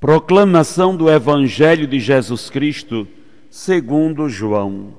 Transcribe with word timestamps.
Proclamação 0.00 0.96
do 0.96 1.10
Evangelho 1.10 1.84
de 1.84 1.98
Jesus 1.98 2.48
Cristo, 2.48 3.06
segundo 3.50 4.28
João. 4.28 4.94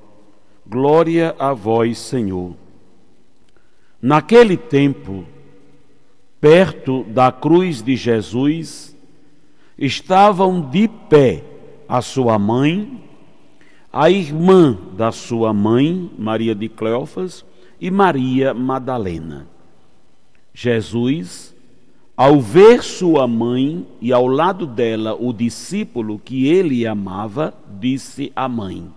Glória 0.67 1.33
a 1.39 1.53
vós, 1.53 1.97
Senhor. 1.97 2.53
Naquele 4.01 4.57
tempo, 4.57 5.23
perto 6.41 7.05
da 7.05 7.31
cruz 7.31 7.81
de 7.81 7.95
Jesus, 7.95 8.93
estavam 9.77 10.69
de 10.69 10.89
pé 10.89 11.45
a 11.87 12.01
sua 12.01 12.37
mãe, 12.37 13.01
a 13.93 14.09
irmã 14.09 14.77
da 14.97 15.13
sua 15.13 15.53
mãe, 15.53 16.11
Maria 16.17 16.53
de 16.53 16.67
Cleófas, 16.67 17.45
e 17.79 17.89
Maria 17.89 18.53
Madalena. 18.53 19.47
Jesus, 20.53 21.55
ao 22.19 22.41
ver 22.41 22.83
sua 22.83 23.25
mãe 23.29 23.87
e 24.01 24.11
ao 24.11 24.27
lado 24.27 24.67
dela 24.67 25.15
o 25.17 25.31
discípulo 25.31 26.19
que 26.19 26.49
ele 26.49 26.85
amava, 26.85 27.53
disse 27.79 28.29
à 28.35 28.45
mãe: 28.49 28.91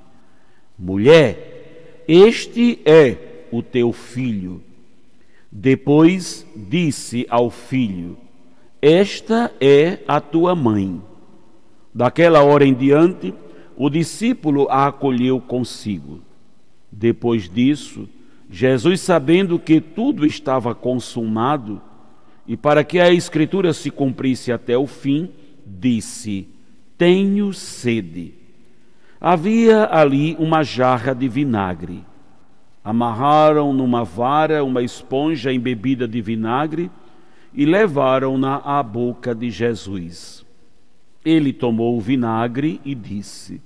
Mulher, 0.77 2.03
este 2.09 2.81
é 2.84 3.45
o 3.53 3.62
teu 3.62 3.93
filho. 3.93 4.61
Depois 5.53 6.45
disse 6.56 7.25
ao 7.31 7.48
filho: 7.48 8.19
Esta 8.81 9.55
é 9.61 10.00
a 10.09 10.20
tua 10.20 10.56
mãe. 10.56 11.00
Daquela 11.95 12.43
hora 12.43 12.67
em 12.67 12.75
diante, 12.75 13.33
o 13.77 13.89
discípulo 13.89 14.67
a 14.69 14.89
acolheu 14.89 15.41
consigo. 15.41 16.20
Depois 16.91 17.48
disso, 17.48 18.09
Jesus, 18.50 19.00
sabendo 19.00 19.61
que 19.61 19.81
tudo 19.81 20.27
estava 20.27 20.75
consumado, 20.75 21.81
e 22.47 22.57
para 22.57 22.83
que 22.83 22.98
a 22.98 23.11
Escritura 23.11 23.73
se 23.73 23.91
cumprisse 23.91 24.51
até 24.51 24.77
o 24.77 24.87
fim, 24.87 25.31
disse: 25.67 26.49
Tenho 26.99 27.53
sede. 27.53 28.34
Havia 29.21 29.89
ali 29.91 30.37
uma 30.39 30.62
jarra 30.62 31.15
de 31.15 31.29
vinagre. 31.29 32.05
Amarraram 32.84 33.73
numa 33.73 34.03
vara 34.03 34.65
uma 34.65 34.83
esponja 34.83 35.53
embebida 35.53 36.09
de 36.09 36.21
vinagre 36.21 36.91
e 37.55 37.65
levaram-na 37.65 38.56
à 38.56 38.83
boca 38.83 39.34
de 39.34 39.51
Jesus. 39.51 40.45
Ele 41.25 41.53
tomou 41.53 41.97
o 41.97 42.01
vinagre 42.01 42.81
e 42.84 42.95
disse: 42.95 43.62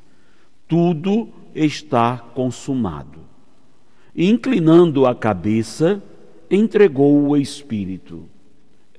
Tudo 0.68 1.30
está 1.54 2.18
consumado 2.34 3.26
inclinando 4.16 5.04
a 5.04 5.14
cabeça, 5.14 6.02
entregou 6.50 7.28
o 7.28 7.36
Espírito. 7.36 8.24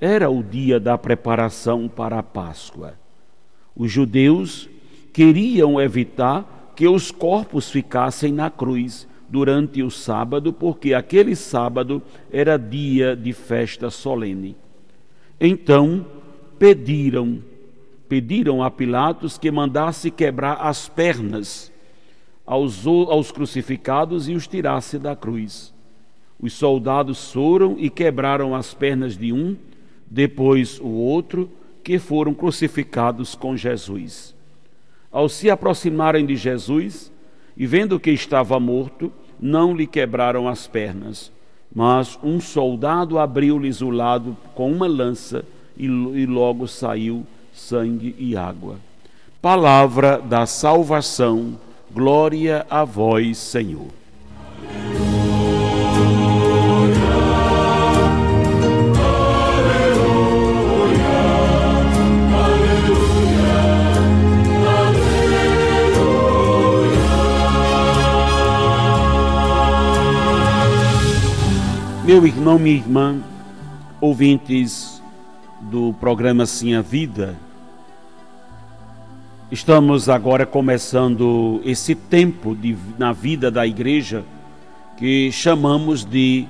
Era 0.00 0.30
o 0.30 0.42
dia 0.42 0.78
da 0.78 0.96
preparação 0.96 1.88
para 1.88 2.18
a 2.18 2.22
Páscoa. 2.22 2.94
Os 3.74 3.90
judeus 3.90 4.68
queriam 5.12 5.80
evitar 5.80 6.72
que 6.76 6.86
os 6.86 7.10
corpos 7.10 7.70
ficassem 7.70 8.32
na 8.32 8.50
cruz 8.50 9.08
durante 9.28 9.82
o 9.82 9.90
sábado, 9.90 10.52
porque 10.52 10.94
aquele 10.94 11.34
sábado 11.34 12.00
era 12.32 12.56
dia 12.56 13.16
de 13.16 13.32
festa 13.32 13.90
solene. 13.90 14.56
Então 15.40 16.06
pediram, 16.58 17.42
pediram 18.08 18.62
a 18.62 18.70
Pilatos 18.70 19.36
que 19.36 19.50
mandasse 19.50 20.10
quebrar 20.10 20.54
as 20.60 20.88
pernas 20.88 21.72
aos, 22.46 22.86
aos 22.86 23.30
crucificados 23.30 24.28
e 24.28 24.34
os 24.34 24.46
tirasse 24.46 24.98
da 24.98 25.14
cruz. 25.14 25.74
Os 26.40 26.52
soldados 26.52 27.32
foram 27.32 27.76
e 27.78 27.90
quebraram 27.90 28.54
as 28.54 28.72
pernas 28.72 29.16
de 29.16 29.32
um, 29.32 29.56
depois 30.10 30.80
o 30.80 30.88
outro, 30.88 31.50
que 31.82 31.98
foram 31.98 32.34
crucificados 32.34 33.34
com 33.34 33.56
Jesus. 33.56 34.34
Ao 35.10 35.28
se 35.28 35.50
aproximarem 35.50 36.26
de 36.26 36.36
Jesus 36.36 37.10
e 37.56 37.66
vendo 37.66 37.98
que 37.98 38.10
estava 38.10 38.60
morto, 38.60 39.12
não 39.40 39.74
lhe 39.74 39.86
quebraram 39.86 40.48
as 40.48 40.66
pernas, 40.66 41.32
mas 41.74 42.18
um 42.22 42.40
soldado 42.40 43.18
abriu-lhes 43.18 43.80
o 43.80 43.90
lado 43.90 44.36
com 44.54 44.70
uma 44.70 44.86
lança 44.86 45.44
e, 45.76 45.86
e 45.86 46.26
logo 46.26 46.66
saiu 46.66 47.26
sangue 47.52 48.14
e 48.18 48.36
água. 48.36 48.76
Palavra 49.40 50.18
da 50.18 50.46
salvação 50.46 51.58
Glória 51.90 52.66
a 52.68 52.84
vós, 52.84 53.38
Senhor. 53.38 53.97
Meu 72.08 72.26
irmão, 72.26 72.58
minha 72.58 72.74
irmã, 72.74 73.20
ouvintes 74.00 75.02
do 75.60 75.92
programa 76.00 76.46
Sim 76.46 76.74
a 76.74 76.80
Vida, 76.80 77.36
Estamos 79.52 80.08
agora 80.08 80.46
começando 80.46 81.60
esse 81.66 81.94
tempo 81.94 82.56
de, 82.56 82.74
na 82.96 83.12
vida 83.12 83.50
da 83.50 83.66
igreja 83.66 84.24
que 84.96 85.30
chamamos 85.30 86.02
de 86.02 86.46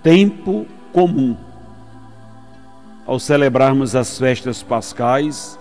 tempo 0.00 0.64
comum. 0.92 1.36
Ao 3.04 3.18
celebrarmos 3.18 3.96
as 3.96 4.16
festas 4.16 4.62
pascais, 4.62 5.58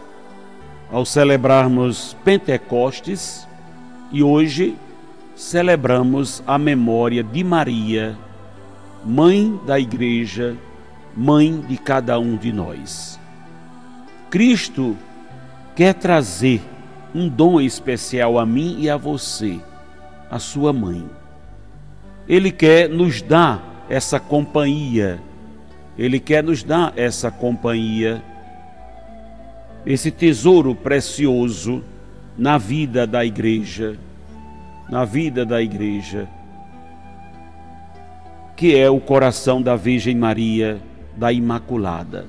ao 0.91 1.03
celebrarmos 1.05 2.15
Pentecostes 2.23 3.47
e 4.11 4.21
hoje 4.21 4.75
celebramos 5.35 6.43
a 6.45 6.59
memória 6.59 7.23
de 7.23 7.43
Maria, 7.43 8.15
mãe 9.05 9.59
da 9.65 9.79
igreja, 9.79 10.55
mãe 11.15 11.61
de 11.67 11.77
cada 11.77 12.19
um 12.19 12.35
de 12.35 12.51
nós. 12.51 13.19
Cristo 14.29 14.95
quer 15.75 15.93
trazer 15.93 16.61
um 17.13 17.27
dom 17.27 17.59
especial 17.59 18.37
a 18.37 18.45
mim 18.45 18.77
e 18.79 18.89
a 18.89 18.97
você, 18.97 19.59
a 20.29 20.39
sua 20.39 20.71
mãe. 20.71 21.05
Ele 22.27 22.51
quer 22.51 22.87
nos 22.87 23.21
dar 23.21 23.85
essa 23.89 24.19
companhia, 24.19 25.19
ele 25.97 26.19
quer 26.19 26.43
nos 26.43 26.63
dar 26.63 26.93
essa 26.95 27.31
companhia, 27.31 28.21
esse 29.85 30.11
tesouro 30.11 30.75
precioso 30.75 31.83
na 32.37 32.57
vida 32.57 33.07
da 33.07 33.25
igreja, 33.25 33.97
na 34.89 35.03
vida 35.05 35.45
da 35.45 35.61
igreja, 35.61 36.27
que 38.59 38.75
é 38.75 38.89
o 38.89 38.99
coração 38.99 39.61
da 39.61 39.77
Virgem 39.77 40.17
Maria, 40.17 40.81
da 41.15 41.31
Imaculada. 41.31 42.27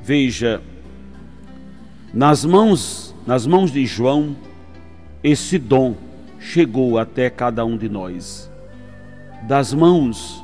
Veja, 0.00 0.62
nas 2.14 2.44
mãos 2.44 3.12
nas 3.26 3.48
mãos 3.48 3.72
de 3.72 3.84
João, 3.84 4.36
esse 5.24 5.58
dom 5.58 5.96
chegou 6.38 6.98
até 6.98 7.28
cada 7.28 7.64
um 7.64 7.76
de 7.76 7.88
nós. 7.88 8.48
Das 9.48 9.74
mãos 9.74 10.40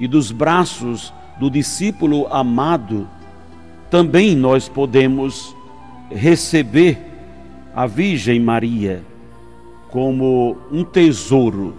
e 0.00 0.08
dos 0.08 0.32
braços 0.32 1.12
do 1.38 1.50
discípulo 1.50 2.26
amado, 2.28 3.06
também 3.90 4.34
nós 4.34 4.66
podemos 4.66 5.54
receber 6.10 6.98
a 7.74 7.86
Virgem 7.86 8.40
Maria 8.40 9.02
como 9.90 10.56
um 10.72 10.84
tesouro, 10.84 11.74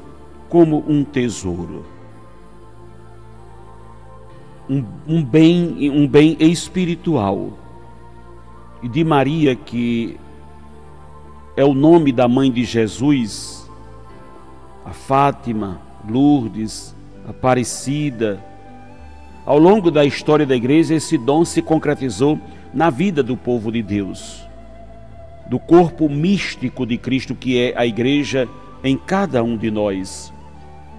como 0.47 0.85
um 0.87 1.03
tesouro. 1.03 1.97
Um, 4.69 4.85
um 5.07 5.23
bem, 5.23 5.89
um 5.89 6.07
bem 6.07 6.37
espiritual. 6.39 7.57
E 8.83 8.87
de 8.87 9.03
Maria 9.03 9.55
que 9.55 10.17
é 11.57 11.65
o 11.65 11.73
nome 11.73 12.11
da 12.11 12.27
mãe 12.27 12.51
de 12.51 12.63
Jesus, 12.63 13.69
a 14.85 14.91
Fátima, 14.91 15.81
Lourdes, 16.07 16.95
Aparecida. 17.27 18.41
Ao 19.45 19.57
longo 19.57 19.89
da 19.89 20.05
história 20.05 20.45
da 20.45 20.55
igreja, 20.55 20.93
esse 20.93 21.17
dom 21.17 21.43
se 21.43 21.61
concretizou 21.61 22.39
na 22.73 22.89
vida 22.89 23.23
do 23.23 23.35
povo 23.35 23.71
de 23.71 23.81
Deus. 23.81 24.47
do 25.49 25.57
corpo 25.57 26.07
místico 26.07 26.85
de 26.85 26.95
Cristo 26.95 27.33
que 27.33 27.57
é 27.57 27.73
a 27.75 27.83
igreja 27.85 28.47
em 28.83 28.95
cada 28.95 29.43
um 29.43 29.57
de 29.57 29.71
nós. 29.71 30.31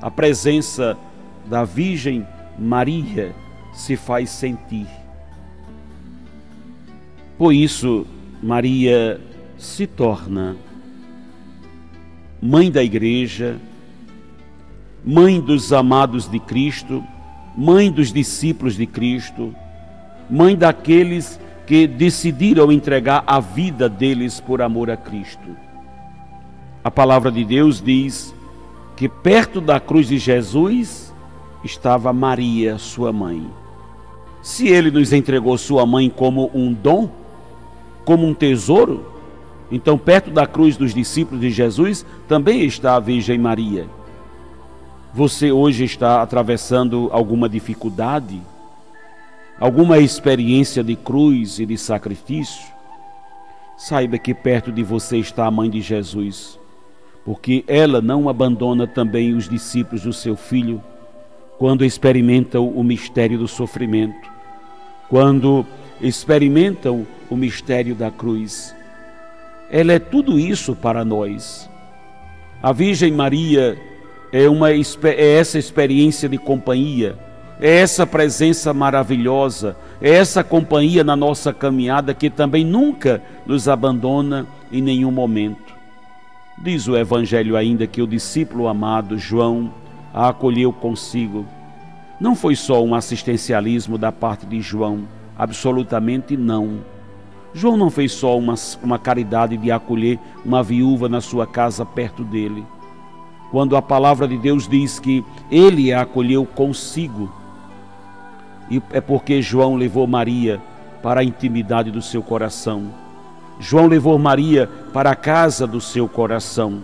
A 0.02 0.10
presença 0.10 0.98
da 1.46 1.62
Virgem 1.62 2.26
Maria 2.58 3.32
se 3.72 3.96
faz 3.96 4.30
sentir. 4.30 4.86
Por 7.38 7.54
isso, 7.54 8.06
Maria 8.42 9.20
se 9.56 9.86
torna 9.86 10.56
mãe 12.42 12.70
da 12.70 12.82
igreja, 12.82 13.58
mãe 15.04 15.40
dos 15.40 15.72
amados 15.72 16.28
de 16.30 16.38
Cristo, 16.38 17.04
mãe 17.56 17.90
dos 17.90 18.12
discípulos 18.12 18.76
de 18.76 18.86
Cristo, 18.86 19.54
mãe 20.28 20.56
daqueles 20.56 21.38
que 21.66 21.86
decidiram 21.86 22.72
entregar 22.72 23.22
a 23.26 23.38
vida 23.40 23.88
deles 23.88 24.40
por 24.40 24.62
amor 24.62 24.90
a 24.90 24.96
Cristo. 24.96 25.56
A 26.82 26.90
palavra 26.90 27.30
de 27.30 27.44
Deus 27.44 27.82
diz 27.82 28.34
que 28.96 29.08
perto 29.08 29.60
da 29.60 29.78
cruz 29.78 30.08
de 30.08 30.18
Jesus 30.18 31.14
estava 31.62 32.12
Maria, 32.12 32.78
sua 32.78 33.12
mãe. 33.12 33.59
Se 34.42 34.68
ele 34.68 34.90
nos 34.90 35.12
entregou 35.12 35.56
sua 35.58 35.84
mãe 35.84 36.08
como 36.08 36.50
um 36.54 36.72
dom, 36.72 37.10
como 38.04 38.26
um 38.26 38.34
tesouro, 38.34 39.04
então 39.70 39.98
perto 39.98 40.30
da 40.30 40.46
cruz 40.46 40.76
dos 40.76 40.94
discípulos 40.94 41.40
de 41.40 41.50
Jesus 41.50 42.04
também 42.26 42.64
está 42.64 42.96
a 42.96 43.00
Virgem 43.00 43.38
Maria. 43.38 43.86
Você 45.12 45.52
hoje 45.52 45.84
está 45.84 46.22
atravessando 46.22 47.08
alguma 47.12 47.48
dificuldade, 47.48 48.40
alguma 49.58 49.98
experiência 49.98 50.82
de 50.82 50.96
cruz 50.96 51.58
e 51.58 51.66
de 51.66 51.76
sacrifício? 51.76 52.64
Saiba 53.76 54.18
que 54.18 54.34
perto 54.34 54.70
de 54.70 54.82
você 54.82 55.18
está 55.18 55.46
a 55.46 55.50
mãe 55.50 55.68
de 55.68 55.80
Jesus 55.80 56.60
porque 57.24 57.64
ela 57.68 58.00
não 58.00 58.28
abandona 58.28 58.86
também 58.86 59.34
os 59.34 59.48
discípulos 59.48 60.02
do 60.02 60.12
seu 60.12 60.36
filho 60.36 60.82
quando 61.60 61.84
experimentam 61.84 62.66
o 62.68 62.82
mistério 62.82 63.36
do 63.36 63.46
sofrimento, 63.46 64.30
quando 65.10 65.66
experimentam 66.00 67.06
o 67.28 67.36
mistério 67.36 67.94
da 67.94 68.10
cruz. 68.10 68.74
Ela 69.70 69.92
é 69.92 69.98
tudo 69.98 70.38
isso 70.38 70.74
para 70.74 71.04
nós. 71.04 71.68
A 72.62 72.72
Virgem 72.72 73.12
Maria 73.12 73.78
é, 74.32 74.48
uma, 74.48 74.70
é 74.70 75.36
essa 75.36 75.58
experiência 75.58 76.30
de 76.30 76.38
companhia, 76.38 77.18
é 77.60 77.80
essa 77.80 78.06
presença 78.06 78.72
maravilhosa, 78.72 79.76
é 80.00 80.08
essa 80.08 80.42
companhia 80.42 81.04
na 81.04 81.14
nossa 81.14 81.52
caminhada 81.52 82.14
que 82.14 82.30
também 82.30 82.64
nunca 82.64 83.22
nos 83.44 83.68
abandona 83.68 84.46
em 84.72 84.80
nenhum 84.80 85.10
momento. 85.10 85.74
Diz 86.56 86.88
o 86.88 86.96
Evangelho 86.96 87.54
ainda 87.54 87.86
que 87.86 88.00
o 88.00 88.06
discípulo 88.06 88.66
amado 88.66 89.18
João 89.18 89.70
a 90.12 90.28
acolheu 90.28 90.72
consigo. 90.72 91.46
Não 92.20 92.34
foi 92.34 92.54
só 92.54 92.82
um 92.82 92.94
assistencialismo 92.94 93.96
da 93.96 94.12
parte 94.12 94.46
de 94.46 94.60
João, 94.60 95.08
absolutamente 95.36 96.36
não. 96.36 96.80
João 97.52 97.76
não 97.76 97.90
fez 97.90 98.12
só 98.12 98.38
uma, 98.38 98.54
uma 98.82 98.98
caridade 98.98 99.56
de 99.56 99.70
acolher 99.70 100.18
uma 100.44 100.62
viúva 100.62 101.08
na 101.08 101.20
sua 101.20 101.46
casa 101.46 101.84
perto 101.84 102.22
dele. 102.22 102.64
Quando 103.50 103.76
a 103.76 103.82
palavra 103.82 104.28
de 104.28 104.36
Deus 104.36 104.68
diz 104.68 104.98
que 104.98 105.24
ele 105.50 105.92
a 105.92 106.02
acolheu 106.02 106.46
consigo, 106.46 107.32
e 108.70 108.80
é 108.92 109.00
porque 109.00 109.42
João 109.42 109.74
levou 109.74 110.06
Maria 110.06 110.60
para 111.02 111.20
a 111.20 111.24
intimidade 111.24 111.90
do 111.90 112.00
seu 112.00 112.22
coração 112.22 112.90
João 113.60 113.86
levou 113.86 114.18
Maria 114.18 114.66
para 114.90 115.10
a 115.10 115.14
casa 115.14 115.66
do 115.66 115.82
seu 115.82 116.08
coração. 116.08 116.82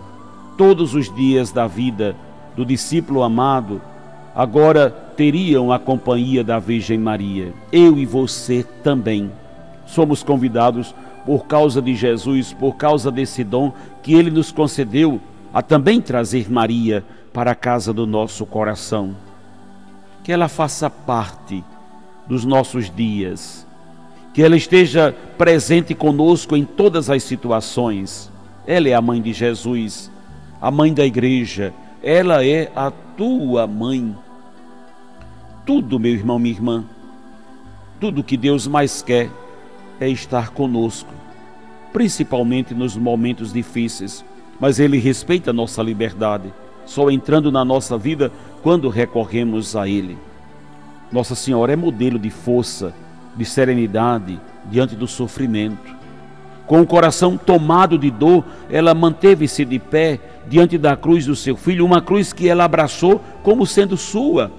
Todos 0.55 0.93
os 0.93 1.13
dias 1.13 1.51
da 1.51 1.65
vida 1.65 2.15
do 2.57 2.65
discípulo 2.65 3.23
amado 3.23 3.81
agora 4.35 4.89
teriam 4.89 5.71
a 5.71 5.79
companhia 5.79 6.43
da 6.43 6.59
Virgem 6.59 6.97
Maria. 6.97 7.53
Eu 7.71 7.97
e 7.97 8.05
você 8.05 8.65
também 8.83 9.31
somos 9.85 10.21
convidados 10.23 10.93
por 11.25 11.45
causa 11.45 11.81
de 11.81 11.95
Jesus, 11.95 12.51
por 12.51 12.75
causa 12.75 13.09
desse 13.09 13.43
dom 13.43 13.71
que 14.03 14.13
ele 14.13 14.29
nos 14.29 14.51
concedeu, 14.51 15.21
a 15.53 15.61
também 15.61 16.01
trazer 16.01 16.51
Maria 16.51 17.03
para 17.31 17.51
a 17.51 17.55
casa 17.55 17.93
do 17.93 18.05
nosso 18.05 18.45
coração. 18.45 19.15
Que 20.23 20.31
ela 20.31 20.49
faça 20.49 20.89
parte 20.89 21.63
dos 22.27 22.43
nossos 22.43 22.93
dias 22.93 23.67
que 24.37 24.43
ela 24.43 24.55
esteja 24.55 25.15
presente 25.35 25.95
conosco 25.95 26.55
em 26.55 26.63
todas 26.63 27.09
as 27.09 27.23
situações. 27.23 28.31
Ela 28.67 28.89
é 28.89 28.93
a 28.93 29.01
mãe 29.01 29.19
de 29.19 29.33
Jesus, 29.33 30.11
a 30.61 30.69
mãe 30.69 30.93
da 30.93 31.03
igreja, 31.03 31.73
ela 32.01 32.45
é 32.45 32.71
a 32.75 32.91
tua 32.91 33.65
mãe. 33.67 34.15
Tudo, 35.65 35.99
meu 35.99 36.13
irmão, 36.13 36.39
minha 36.39 36.55
irmã, 36.55 36.85
tudo 37.99 38.23
que 38.23 38.37
Deus 38.37 38.67
mais 38.67 39.01
quer 39.01 39.29
é 39.99 40.07
estar 40.07 40.51
conosco, 40.51 41.09
principalmente 41.91 42.73
nos 42.73 42.95
momentos 42.95 43.51
difíceis, 43.51 44.23
mas 44.59 44.79
Ele 44.79 44.97
respeita 44.99 45.49
a 45.49 45.53
nossa 45.53 45.81
liberdade, 45.81 46.53
só 46.85 47.09
entrando 47.09 47.51
na 47.51 47.65
nossa 47.65 47.97
vida 47.97 48.31
quando 48.61 48.87
recorremos 48.87 49.75
a 49.75 49.87
Ele. 49.87 50.17
Nossa 51.11 51.35
Senhora 51.35 51.73
é 51.73 51.75
modelo 51.75 52.19
de 52.19 52.29
força, 52.29 52.93
de 53.35 53.43
serenidade 53.43 54.39
diante 54.69 54.95
do 54.95 55.07
sofrimento. 55.07 55.96
Com 56.67 56.81
o 56.81 56.85
coração 56.85 57.37
tomado 57.37 57.97
de 57.97 58.11
dor, 58.11 58.43
ela 58.69 58.93
manteve-se 58.93 59.63
de 59.63 59.79
pé 59.79 60.19
diante 60.49 60.77
da 60.77 60.97
cruz 60.97 61.25
do 61.25 61.35
seu 61.35 61.55
filho, 61.55 61.85
uma 61.85 62.01
cruz 62.01 62.33
que 62.33 62.47
ela 62.47 62.65
abraçou 62.65 63.21
como 63.41 63.65
sendo 63.65 63.95
sua. 63.95 64.51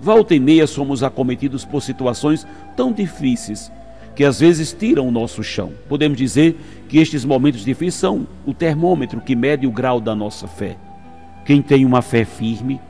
Volta 0.00 0.34
e 0.34 0.40
meia 0.40 0.66
somos 0.66 1.02
acometidos 1.02 1.64
por 1.64 1.82
situações 1.82 2.46
tão 2.76 2.92
difíceis 2.92 3.70
que 4.14 4.24
às 4.24 4.40
vezes 4.40 4.72
tiram 4.72 5.08
o 5.08 5.10
nosso 5.10 5.42
chão. 5.42 5.72
Podemos 5.88 6.16
dizer 6.16 6.56
que 6.88 6.98
estes 6.98 7.24
momentos 7.24 7.64
difíceis 7.64 7.94
são 7.94 8.26
o 8.46 8.54
termômetro 8.54 9.20
que 9.20 9.34
mede 9.34 9.66
o 9.66 9.72
grau 9.72 10.00
da 10.00 10.14
nossa 10.14 10.46
fé. 10.46 10.76
Quem 11.44 11.60
tem 11.60 11.84
uma 11.84 12.00
fé 12.00 12.24
firme, 12.24 12.80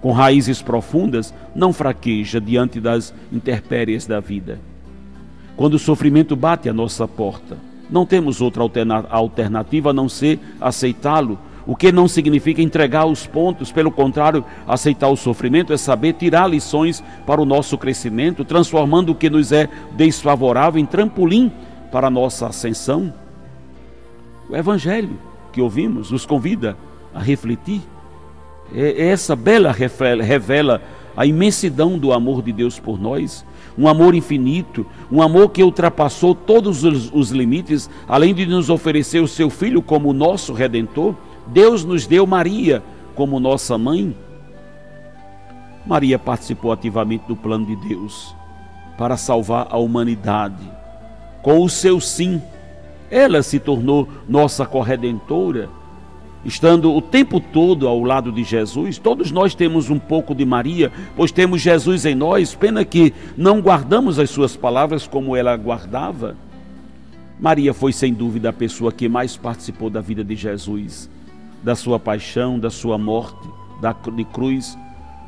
com 0.00 0.10
raízes 0.10 0.60
profundas, 0.60 1.32
não 1.54 1.72
fraqueja 1.72 2.40
diante 2.40 2.80
das 2.80 3.14
intempéries 3.32 4.06
da 4.06 4.18
vida. 4.18 4.58
Quando 5.56 5.74
o 5.74 5.78
sofrimento 5.78 6.34
bate 6.34 6.68
à 6.68 6.72
nossa 6.72 7.06
porta, 7.06 7.56
não 7.90 8.06
temos 8.06 8.40
outra 8.40 8.62
alternativa 9.10 9.90
a 9.90 9.92
não 9.92 10.08
ser 10.08 10.38
aceitá-lo, 10.60 11.38
o 11.66 11.76
que 11.76 11.92
não 11.92 12.08
significa 12.08 12.62
entregar 12.62 13.04
os 13.04 13.26
pontos, 13.26 13.70
pelo 13.70 13.90
contrário, 13.90 14.44
aceitar 14.66 15.08
o 15.08 15.16
sofrimento 15.16 15.72
é 15.72 15.76
saber 15.76 16.14
tirar 16.14 16.48
lições 16.48 17.02
para 17.26 17.40
o 17.40 17.44
nosso 17.44 17.76
crescimento, 17.76 18.44
transformando 18.44 19.10
o 19.10 19.14
que 19.14 19.30
nos 19.30 19.52
é 19.52 19.68
desfavorável 19.92 20.80
em 20.80 20.86
trampolim 20.86 21.52
para 21.92 22.06
a 22.06 22.10
nossa 22.10 22.46
ascensão. 22.46 23.12
O 24.48 24.56
Evangelho 24.56 25.16
que 25.52 25.60
ouvimos 25.60 26.10
nos 26.10 26.24
convida 26.24 26.76
a 27.14 27.20
refletir. 27.20 27.82
É, 28.74 29.08
essa 29.08 29.34
bela 29.34 29.72
revela 29.72 30.80
a 31.16 31.26
imensidão 31.26 31.98
do 31.98 32.12
amor 32.12 32.42
de 32.42 32.52
Deus 32.52 32.78
por 32.78 33.00
nós, 33.00 33.44
um 33.76 33.88
amor 33.88 34.14
infinito, 34.14 34.86
um 35.10 35.22
amor 35.22 35.50
que 35.50 35.62
ultrapassou 35.62 36.34
todos 36.34 36.84
os, 36.84 37.10
os, 37.12 37.30
limites, 37.30 37.88
além 38.08 38.34
de 38.34 38.46
nos 38.46 38.68
oferecer 38.70 39.20
o 39.20 39.28
seu 39.28 39.48
Filho 39.48 39.80
como 39.80 40.12
nosso 40.12 40.52
redentor, 40.52 41.14
Deus 41.46 41.84
nos 41.84 42.06
deu 42.06 42.26
Maria 42.26 42.82
como 43.14 43.40
nossa 43.40 43.76
mãe. 43.78 44.14
Maria 45.86 46.18
participou 46.18 46.72
ativamente 46.72 47.24
do 47.26 47.36
plano 47.36 47.66
de 47.66 47.76
Deus 47.76 48.34
para 48.98 49.16
salvar 49.16 49.68
a 49.70 49.78
humanidade. 49.78 50.70
Com 51.42 51.62
o 51.62 51.68
seu 51.70 52.00
sim, 52.00 52.40
ela 53.10 53.42
se 53.42 53.58
tornou 53.58 54.06
nossa 54.28 54.66
corredentora 54.66 55.70
estando 56.44 56.94
o 56.94 57.02
tempo 57.02 57.40
todo 57.40 57.86
ao 57.86 58.02
lado 58.02 58.32
de 58.32 58.42
Jesus, 58.42 58.98
todos 58.98 59.30
nós 59.30 59.54
temos 59.54 59.90
um 59.90 59.98
pouco 59.98 60.34
de 60.34 60.44
Maria, 60.44 60.90
pois 61.16 61.30
temos 61.30 61.60
Jesus 61.60 62.06
em 62.06 62.14
nós, 62.14 62.54
pena 62.54 62.84
que 62.84 63.12
não 63.36 63.60
guardamos 63.60 64.18
as 64.18 64.30
suas 64.30 64.56
palavras 64.56 65.06
como 65.06 65.36
ela 65.36 65.56
guardava. 65.56 66.36
Maria 67.38 67.72
foi 67.72 67.92
sem 67.92 68.12
dúvida 68.12 68.50
a 68.50 68.52
pessoa 68.52 68.92
que 68.92 69.08
mais 69.08 69.36
participou 69.36 69.88
da 69.90 70.00
vida 70.00 70.22
de 70.22 70.34
Jesus, 70.34 71.10
da 71.62 71.74
sua 71.74 71.98
paixão, 71.98 72.58
da 72.58 72.70
sua 72.70 72.98
morte, 72.98 73.48
da 73.80 73.92
de 73.92 74.24
cruz, 74.24 74.76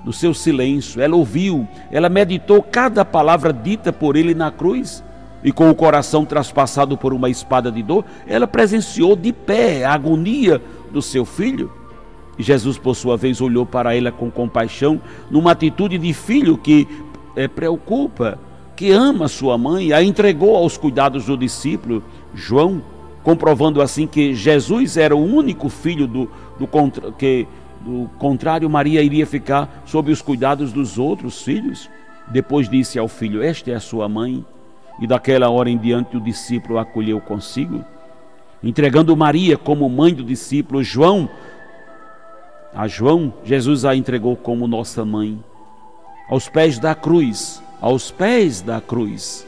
do 0.04 0.12
seu 0.12 0.34
silêncio. 0.34 1.00
Ela 1.00 1.16
ouviu, 1.16 1.66
ela 1.90 2.08
meditou 2.08 2.62
cada 2.62 3.04
palavra 3.04 3.52
dita 3.52 3.92
por 3.92 4.16
ele 4.16 4.34
na 4.34 4.50
cruz 4.50 5.02
e 5.44 5.50
com 5.50 5.70
o 5.70 5.74
coração 5.74 6.24
traspassado 6.24 6.96
por 6.96 7.12
uma 7.12 7.28
espada 7.28 7.70
de 7.70 7.82
dor, 7.82 8.04
ela 8.26 8.46
presenciou 8.46 9.16
de 9.16 9.32
pé 9.32 9.84
a 9.84 9.92
agonia 9.92 10.62
do 10.90 11.02
seu 11.02 11.24
filho. 11.24 11.70
E 12.38 12.42
Jesus, 12.42 12.78
por 12.78 12.94
sua 12.94 13.16
vez, 13.16 13.40
olhou 13.40 13.66
para 13.66 13.94
ela 13.94 14.10
com 14.10 14.30
compaixão, 14.30 15.00
numa 15.30 15.52
atitude 15.52 15.98
de 15.98 16.12
filho 16.14 16.56
que 16.56 16.86
é, 17.36 17.46
preocupa, 17.46 18.38
que 18.74 18.90
ama 18.90 19.28
sua 19.28 19.58
mãe, 19.58 19.92
a 19.92 20.02
entregou 20.02 20.56
aos 20.56 20.76
cuidados 20.76 21.26
do 21.26 21.36
discípulo 21.36 22.02
João, 22.34 22.82
comprovando 23.22 23.82
assim 23.82 24.06
que 24.06 24.34
Jesus 24.34 24.96
era 24.96 25.14
o 25.14 25.24
único 25.24 25.68
filho 25.68 26.06
do, 26.06 26.30
do 26.58 26.68
que 27.12 27.46
do 27.80 28.08
contrário 28.18 28.70
Maria 28.70 29.02
iria 29.02 29.26
ficar 29.26 29.82
sob 29.84 30.10
os 30.10 30.22
cuidados 30.22 30.72
dos 30.72 30.98
outros 30.98 31.42
filhos. 31.42 31.90
Depois 32.28 32.68
disse 32.68 32.98
ao 32.98 33.08
filho: 33.08 33.42
Esta 33.42 33.72
é 33.72 33.74
a 33.74 33.80
sua 33.80 34.08
mãe. 34.08 34.44
E 35.00 35.06
daquela 35.06 35.50
hora 35.50 35.70
em 35.70 35.78
diante 35.78 36.16
o 36.16 36.20
discípulo 36.20 36.78
a 36.78 36.82
acolheu 36.82 37.20
consigo, 37.20 37.84
entregando 38.62 39.16
Maria 39.16 39.56
como 39.56 39.88
mãe 39.88 40.14
do 40.14 40.22
discípulo 40.22 40.82
João. 40.82 41.28
A 42.74 42.86
João, 42.86 43.34
Jesus 43.44 43.84
a 43.84 43.94
entregou 43.96 44.36
como 44.36 44.66
nossa 44.66 45.04
mãe. 45.04 45.42
Aos 46.28 46.48
pés 46.48 46.78
da 46.78 46.94
cruz, 46.94 47.62
aos 47.80 48.10
pés 48.10 48.62
da 48.62 48.80
cruz, 48.80 49.46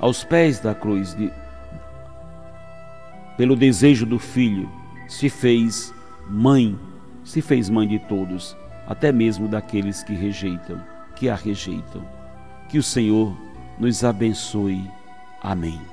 aos 0.00 0.24
pés 0.24 0.58
da 0.58 0.74
cruz, 0.74 1.14
de, 1.14 1.30
pelo 3.36 3.56
desejo 3.56 4.04
do 4.04 4.18
filho, 4.18 4.68
se 5.08 5.28
fez 5.28 5.94
mãe, 6.28 6.76
se 7.24 7.40
fez 7.40 7.70
mãe 7.70 7.86
de 7.86 7.98
todos, 8.00 8.56
até 8.86 9.12
mesmo 9.12 9.46
daqueles 9.46 10.02
que 10.02 10.12
rejeitam, 10.12 10.80
que 11.14 11.28
a 11.28 11.34
rejeitam. 11.34 12.02
Que 12.68 12.78
o 12.78 12.82
Senhor 12.82 13.34
nos 13.82 14.04
abençoe. 14.04 14.88
Amém. 15.42 15.91